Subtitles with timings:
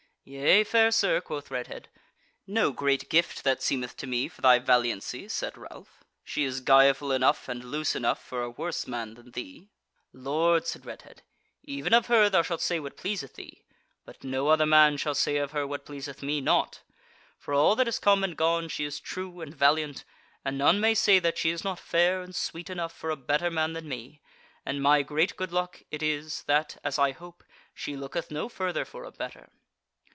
[0.23, 1.89] "Yea, fair sir," quoth Redhead.
[2.45, 7.11] "No great gift, that seemeth to me, for thy valiancy," said Ralph; "she is guileful
[7.11, 9.71] enough and loose enough for a worse man than thee."
[10.13, 11.23] "Lord," said Redhead,
[11.63, 13.63] "even of her thou shalt say what pleaseth thee;
[14.05, 16.83] but no other man shall say of her what pleaseth me not.
[17.39, 20.05] For all that is come and gone she is true and valiant,
[20.45, 23.49] and none may say that she is not fair and sweet enough for a better
[23.49, 24.21] man than me;
[24.67, 27.43] and my great good luck it is that, as I hope,
[27.73, 29.49] she looketh no further for a better."